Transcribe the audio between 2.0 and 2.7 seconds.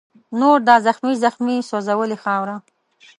خاوره